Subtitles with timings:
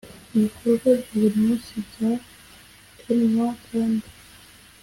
[0.35, 2.09] ibikorwa bya buri munsi bya
[3.17, 4.07] rmh kandi